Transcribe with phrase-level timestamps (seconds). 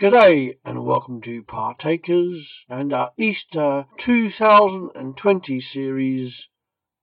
[0.00, 6.32] G'day and welcome to Partakers and our Easter 2020 series,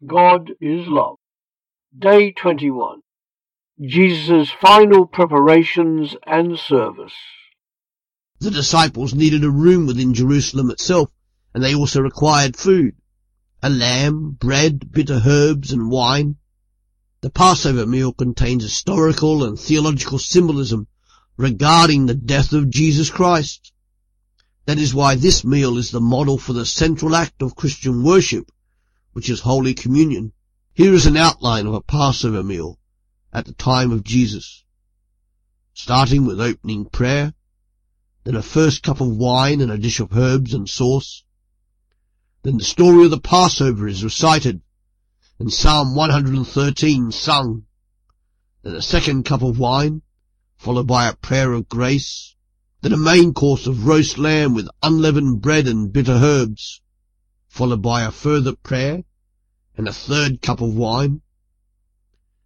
[0.04, 1.18] God is Love.
[1.96, 3.02] Day 21.
[3.80, 7.14] Jesus' final preparations and service.
[8.40, 11.12] The disciples needed a room within Jerusalem itself,
[11.54, 12.96] and they also required food.
[13.62, 16.38] A lamb, bread, bitter herbs, and wine.
[17.22, 20.88] The Passover meal contains historical and theological symbolism
[21.38, 23.72] regarding the death of Jesus Christ.
[24.66, 28.52] That is why this meal is the model for the central act of Christian worship,
[29.14, 30.34] which is Holy Communion.
[30.74, 32.78] Here is an outline of a Passover meal
[33.32, 34.64] at the time of Jesus,
[35.74, 37.34] starting with opening prayer,
[38.24, 41.24] then a first cup of wine and a dish of herbs and sauce.
[42.44, 44.62] Then the story of the Passover is recited,
[45.40, 47.66] and Psalm 113 sung.
[48.64, 50.02] Then a second cup of wine,
[50.58, 52.36] followed by a prayer of grace,
[52.82, 56.82] then a main course of roast lamb with unleavened bread and bitter herbs,
[57.48, 59.04] followed by a further prayer
[59.76, 61.22] and a third cup of wine.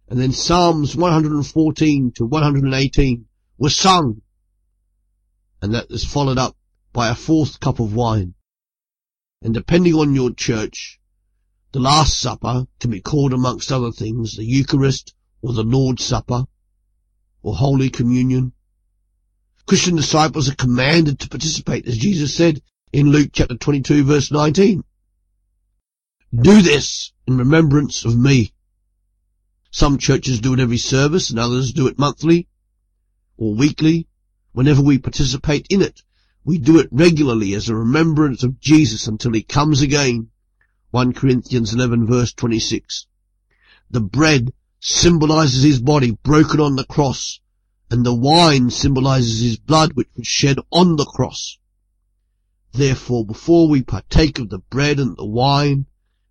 [0.08, 4.20] And then Psalms 114 to 118 were sung,
[5.62, 6.56] and that is followed up
[6.92, 8.34] by a fourth cup of wine.
[9.40, 11.00] And depending on your church,
[11.72, 16.44] the Last Supper can be called amongst other things the Eucharist or the Lord's Supper
[17.42, 18.52] or Holy Communion.
[19.66, 22.62] Christian disciples are commanded to participate, as Jesus said
[22.92, 24.84] in Luke chapter 22 verse 19.
[26.34, 28.52] Do this in remembrance of me.
[29.70, 32.48] Some churches do it every service and others do it monthly
[33.36, 34.06] or weekly.
[34.52, 36.02] Whenever we participate in it,
[36.44, 40.28] we do it regularly as a remembrance of Jesus until he comes again.
[40.90, 43.06] 1 Corinthians 11 verse 26.
[43.90, 44.52] The bread
[44.84, 47.38] symbolizes his body broken on the cross,
[47.88, 51.56] and the wine symbolizes his blood which was shed on the cross.
[52.72, 55.86] Therefore, before we partake of the bread and the wine,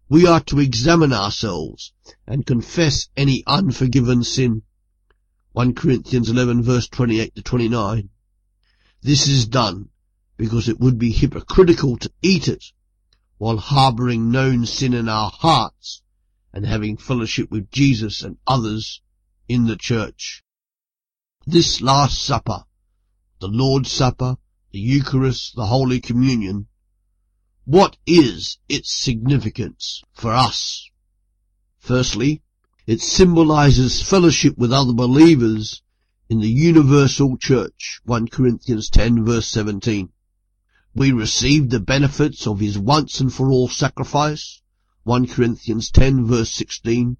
[0.09, 1.94] we are to examine ourselves
[2.28, 4.63] and confess any unforgiven sin.
[5.53, 8.09] 1 Corinthians 11 verse 28 to 29.
[9.01, 9.88] This is done
[10.35, 12.66] because it would be hypocritical to eat it
[13.38, 16.01] while harboring known sin in our hearts
[16.53, 19.01] and having fellowship with Jesus and others
[19.47, 20.44] in the church.
[21.45, 22.66] This Last Supper,
[23.39, 24.38] the Lord's Supper,
[24.72, 26.67] the Eucharist, the Holy Communion,
[27.66, 30.89] what is its significance for us?
[31.78, 32.41] Firstly,
[32.88, 35.81] it symbolizes fellowship with other believers
[36.29, 40.09] in the universal church, 1 Corinthians 10 verse 17.
[40.94, 44.60] We receive the benefits of his once and for all sacrifice,
[45.03, 47.17] 1 Corinthians 10 verse 16.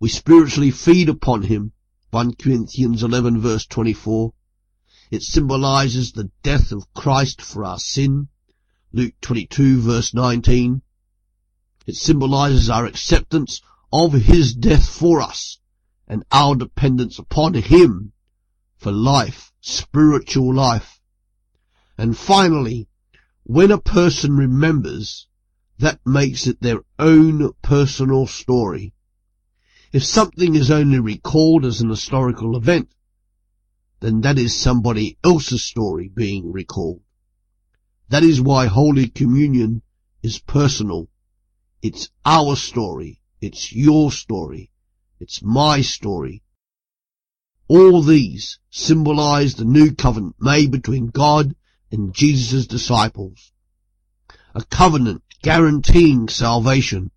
[0.00, 1.70] We spiritually feed upon him,
[2.10, 4.32] 1 Corinthians 11 verse 24.
[5.12, 8.28] It symbolizes the death of Christ for our sin,
[8.92, 10.82] Luke 22 verse 19.
[11.86, 13.60] It symbolizes our acceptance
[13.92, 15.58] of his death for us
[16.08, 18.12] and our dependence upon him
[18.76, 21.00] for life, spiritual life.
[21.96, 22.88] And finally,
[23.44, 25.28] when a person remembers
[25.82, 28.94] that makes it their own personal story.
[29.92, 32.94] If something is only recalled as an historical event,
[33.98, 37.00] then that is somebody else's story being recalled.
[38.10, 39.82] That is why Holy Communion
[40.22, 41.08] is personal.
[41.82, 43.20] It's our story.
[43.40, 44.70] It's your story.
[45.18, 46.44] It's my story.
[47.66, 51.56] All these symbolize the new covenant made between God
[51.90, 53.50] and Jesus' disciples.
[54.54, 57.10] A covenant guaranteeing salvation.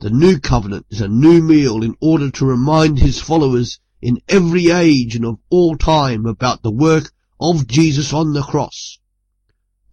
[0.00, 4.70] The new covenant is a new meal in order to remind his followers in every
[4.70, 8.98] age and of all time about the work of Jesus on the cross.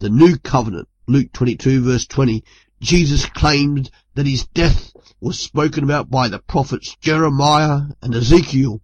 [0.00, 2.44] The new covenant, Luke 22 verse 20,
[2.82, 8.82] Jesus claimed that his death was spoken about by the prophets Jeremiah and Ezekiel.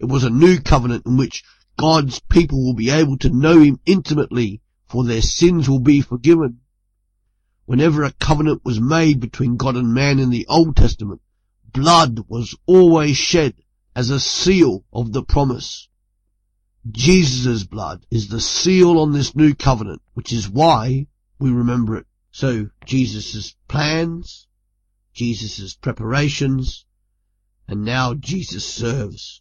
[0.00, 1.44] It was a new covenant in which
[1.76, 6.60] God's people will be able to know him intimately, for their sins will be forgiven.
[7.66, 11.22] Whenever a covenant was made between God and man in the Old Testament,
[11.72, 13.54] blood was always shed
[13.96, 15.88] as a seal of the promise.
[16.90, 21.06] Jesus' blood is the seal on this new covenant, which is why
[21.38, 22.06] we remember it.
[22.30, 24.46] So Jesus' plans,
[25.14, 26.84] Jesus' preparations,
[27.66, 29.40] and now Jesus serves.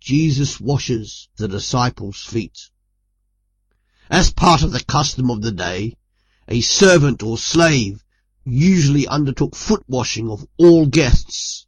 [0.00, 2.70] Jesus washes the disciples' feet.
[4.08, 5.96] As part of the custom of the day,
[6.48, 8.04] a servant or slave
[8.44, 11.66] usually undertook foot washing of all guests.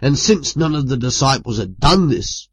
[0.00, 2.48] And since none of the disciples had done this,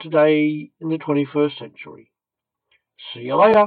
[0.00, 2.10] today in the 21st century.
[3.12, 3.66] See you later.